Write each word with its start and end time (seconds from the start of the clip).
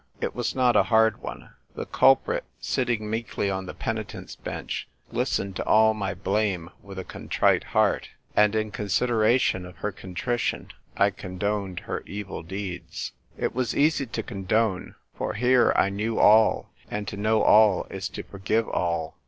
It 0.19 0.33
was 0.33 0.55
not 0.55 0.75
a 0.75 0.81
hard 0.89 1.21
one. 1.21 1.51
The 1.75 1.85
culprit, 1.85 2.43
sitting 2.59 3.07
meekly 3.07 3.51
on 3.51 3.67
the 3.67 3.75
penitent's 3.75 4.35
bench, 4.35 4.87
listened 5.11 5.55
to 5.57 5.65
all 5.65 5.93
my 5.93 6.15
blame 6.15 6.71
with 6.81 6.97
a 6.97 7.03
contrite 7.03 7.65
heart; 7.65 8.09
and 8.35 8.55
in 8.55 8.71
consideration 8.71 9.63
of 9.63 9.75
her 9.77 9.91
contrition 9.91 10.69
I 10.97 11.11
con 11.11 11.37
doned 11.37 11.81
her 11.81 12.01
evil 12.07 12.41
deeds. 12.41 13.11
It 13.37 13.53
was 13.53 13.77
easy 13.77 14.07
to 14.07 14.23
con 14.23 14.45
done, 14.45 14.95
for 15.15 15.35
here 15.35 15.71
I 15.75 15.89
knew 15.91 16.17
all, 16.17 16.71
and 16.89 17.07
to 17.07 17.15
know 17.15 17.43
all 17.43 17.85
is 17.91 18.09
to 18.09 18.23
forgive 18.23 18.67
all. 18.67 19.19